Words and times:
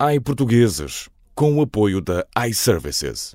iPortugueses, 0.00 1.08
com 1.34 1.56
o 1.56 1.62
apoio 1.62 2.00
da 2.00 2.24
iServices. 2.46 3.34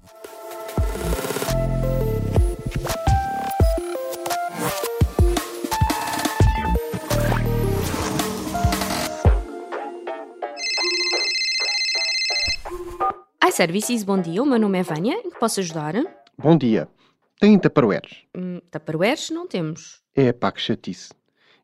iServices, 13.46 14.04
bom 14.06 14.22
dia. 14.22 14.42
O 14.42 14.46
meu 14.46 14.58
nome 14.58 14.80
é 14.80 14.84
Vânia. 14.84 15.16
Em 15.16 15.30
que 15.30 15.38
posso 15.38 15.60
ajudar? 15.60 15.96
Bom 16.38 16.58
dia. 16.58 16.88
Tem 17.42 17.60
Tupperwares? 17.60 18.20
Hum, 18.34 18.62
Tupperwares 18.72 19.30
não 19.32 19.46
temos. 19.46 20.02
É 20.16 20.32
pá, 20.32 20.50
que 20.50 20.62
chatice. 20.62 21.10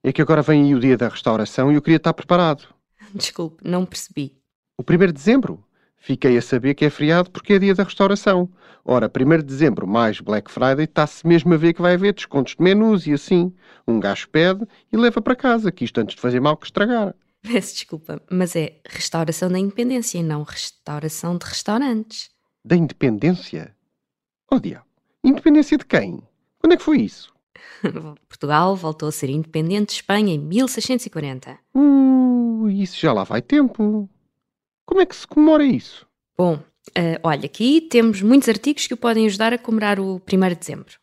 É 0.04 0.12
que 0.12 0.22
agora 0.22 0.42
vem 0.42 0.64
aí 0.66 0.76
o 0.76 0.80
dia 0.82 0.98
da 0.98 1.08
restauração 1.08 1.72
e 1.72 1.76
eu 1.76 1.82
queria 1.82 1.96
estar 1.96 2.14
preparado. 2.14 2.68
Desculpe, 3.16 3.64
não 3.66 3.86
percebi. 3.86 4.39
O 4.80 4.82
1 4.82 5.08
de 5.08 5.12
dezembro? 5.12 5.62
Fiquei 5.98 6.38
a 6.38 6.42
saber 6.42 6.74
que 6.74 6.86
é 6.86 6.90
feriado 6.90 7.30
porque 7.32 7.52
é 7.52 7.60
dia 7.60 7.76
da 7.76 7.84
restauração. 7.84 8.50
Ora, 8.86 9.12
1 9.14 9.38
de 9.40 9.44
dezembro 9.44 9.86
mais 9.86 10.22
Black 10.22 10.50
Friday 10.50 10.86
está-se 10.86 11.28
mesmo 11.28 11.54
a 11.54 11.58
ver 11.58 11.74
que 11.74 11.82
vai 11.82 11.96
haver 11.96 12.14
descontos 12.14 12.56
de 12.56 12.64
menus 12.64 13.06
e 13.06 13.12
assim. 13.12 13.54
Um 13.86 14.00
gajo 14.00 14.30
pede 14.30 14.66
e 14.90 14.96
leva 14.96 15.22
para 15.22 15.36
casa, 15.36 15.70
que 15.70 15.84
isto 15.84 16.00
antes 16.00 16.16
de 16.16 16.22
fazer 16.22 16.40
mal 16.40 16.56
que 16.56 16.66
estragar. 16.66 17.14
Peço 17.42 17.74
desculpa, 17.74 18.22
mas 18.32 18.56
é 18.56 18.80
restauração 18.86 19.50
da 19.50 19.60
independência 19.60 20.18
e 20.18 20.24
não 20.24 20.44
restauração 20.44 21.38
de 21.38 21.46
restaurantes. 21.46 22.30
Da 22.64 22.78
independência? 22.78 23.76
Oh, 24.50 24.62
diabo. 24.62 24.86
Independência 25.22 25.78
de 25.78 25.86
quem? 25.86 26.24
Quando 26.58 26.72
é 26.72 26.78
que 26.78 26.84
foi 26.84 27.02
isso? 27.02 27.34
Portugal 28.30 28.78
voltou 28.78 29.10
a 29.10 29.12
ser 29.12 29.30
independente 29.30 29.88
de 29.88 29.94
Espanha 29.96 30.34
em 30.34 30.40
1640. 30.40 31.60
Uh, 31.76 32.70
isso 32.70 32.98
já 32.98 33.12
lá 33.12 33.26
vai 33.26 33.42
tempo. 33.42 34.10
Como 34.90 35.02
é 35.02 35.06
que 35.06 35.16
se 35.16 35.28
comemora 35.28 35.64
isso? 35.64 36.08
Bom, 36.36 36.60
eh, 36.96 37.20
olha, 37.22 37.46
aqui 37.46 37.80
temos 37.80 38.24
muitos 38.24 38.50
artigos 38.50 38.88
que 38.88 38.94
o 38.96 38.98
podem 38.98 39.28
ajudar 39.28 39.54
a 39.54 39.58
comemorar 39.60 40.00
o 40.00 40.16
1 40.16 40.50
de 40.50 40.56
dezembro. 40.56 40.96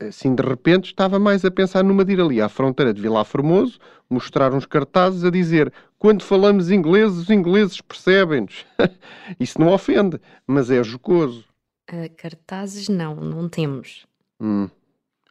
Assim, 0.00 0.34
de 0.34 0.42
repente, 0.42 0.86
estava 0.86 1.20
mais 1.20 1.44
a 1.44 1.50
pensar 1.50 1.84
numa 1.84 2.04
de 2.04 2.14
ir 2.14 2.20
ali 2.20 2.40
à 2.40 2.48
fronteira 2.48 2.92
de 2.92 3.00
Vila 3.00 3.24
Formoso, 3.24 3.78
mostrar 4.10 4.52
uns 4.52 4.66
cartazes 4.66 5.22
a 5.22 5.30
dizer 5.30 5.72
quando 6.00 6.24
falamos 6.24 6.68
inglês, 6.68 7.12
os 7.12 7.30
ingleses 7.30 7.80
percebem-nos. 7.80 8.66
Isso 9.38 9.60
não 9.60 9.72
ofende, 9.72 10.20
mas 10.44 10.68
é 10.68 10.82
jocoso. 10.82 11.44
Eh, 11.86 12.08
cartazes 12.08 12.88
não, 12.88 13.14
não 13.14 13.48
temos. 13.48 14.04
Hum. 14.40 14.68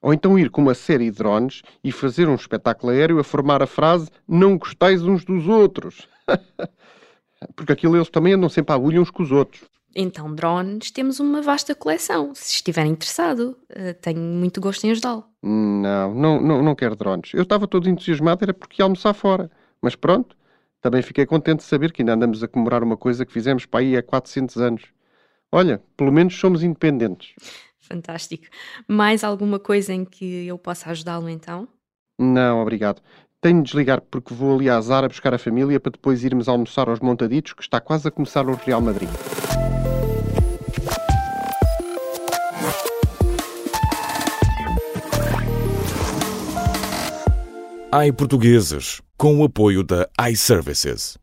Ou 0.01 0.13
então 0.13 0.39
ir 0.39 0.49
com 0.49 0.61
uma 0.61 0.73
série 0.73 1.11
de 1.11 1.17
drones 1.17 1.61
e 1.83 1.91
fazer 1.91 2.29
um 2.29 2.35
espetáculo 2.35 2.93
aéreo 2.93 3.19
a 3.19 3.23
formar 3.25 3.61
a 3.61 3.67
frase 3.67 4.09
não 4.25 4.57
gostais 4.57 5.03
uns 5.03 5.25
dos 5.25 5.45
outros. 5.49 6.07
Porque 7.55 7.73
aquilo 7.73 7.95
eles 7.95 8.09
também 8.09 8.33
andam 8.33 8.49
sempre 8.49 8.71
à 8.71 8.75
agulha 8.75 9.01
uns 9.01 9.09
com 9.09 9.23
os 9.23 9.31
outros. 9.31 9.63
Então, 9.95 10.33
drones, 10.33 10.89
temos 10.91 11.19
uma 11.19 11.41
vasta 11.41 11.75
coleção. 11.75 12.33
Se 12.33 12.55
estiver 12.55 12.85
interessado, 12.85 13.57
eh, 13.69 13.93
tenho 13.93 14.21
muito 14.21 14.61
gosto 14.61 14.85
em 14.85 14.91
ajudá-lo. 14.91 15.25
Não, 15.43 16.13
não, 16.13 16.41
não, 16.41 16.63
não 16.63 16.75
quero 16.75 16.95
drones. 16.95 17.33
Eu 17.33 17.43
estava 17.43 17.67
todo 17.67 17.89
entusiasmado, 17.89 18.43
era 18.43 18.53
porque 18.53 18.81
ia 18.81 18.85
almoçar 18.85 19.13
fora. 19.13 19.51
Mas 19.81 19.95
pronto, 19.95 20.37
também 20.79 21.01
fiquei 21.01 21.25
contente 21.25 21.59
de 21.59 21.65
saber 21.65 21.91
que 21.91 22.01
ainda 22.01 22.13
andamos 22.13 22.41
a 22.41 22.47
comemorar 22.47 22.83
uma 22.83 22.95
coisa 22.95 23.25
que 23.25 23.33
fizemos 23.33 23.65
para 23.65 23.81
aí 23.81 23.97
há 23.97 24.03
400 24.03 24.57
anos. 24.57 24.83
Olha, 25.51 25.83
pelo 25.97 26.11
menos 26.11 26.35
somos 26.39 26.63
independentes. 26.63 27.33
Fantástico. 27.79 28.45
Mais 28.87 29.23
alguma 29.23 29.59
coisa 29.59 29.93
em 29.93 30.05
que 30.05 30.47
eu 30.47 30.57
possa 30.57 30.89
ajudá-lo 30.89 31.27
então? 31.27 31.67
Não, 32.17 32.61
obrigado. 32.61 33.01
Tenho 33.41 33.63
de 33.63 33.71
desligar 33.71 34.01
porque 34.01 34.35
vou 34.35 34.55
ali 34.55 34.69
à 34.69 34.79
Zara 34.79 35.07
buscar 35.07 35.33
a 35.33 35.37
família 35.39 35.79
para 35.79 35.91
depois 35.91 36.23
irmos 36.23 36.47
almoçar 36.47 36.87
aos 36.87 36.99
montaditos 36.99 37.53
que 37.53 37.63
está 37.63 37.81
quase 37.81 38.07
a 38.07 38.11
começar 38.11 38.47
o 38.47 38.53
Real 38.53 38.79
Madrid. 38.79 39.09
iPortugueses, 48.07 49.01
com 49.17 49.39
o 49.39 49.43
apoio 49.43 49.83
da 49.83 50.07
iServices. 50.29 51.20